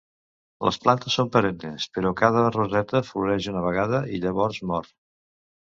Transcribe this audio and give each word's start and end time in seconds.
Les 0.67 0.79
plantes 0.85 1.17
són 1.19 1.29
perennes, 1.35 1.85
però 1.99 2.13
cada 2.23 2.43
roseta 2.57 3.05
floreix 3.11 3.53
una 3.55 3.65
vegada 3.69 4.05
i 4.19 4.25
llavors 4.27 4.63
mor. 4.73 4.95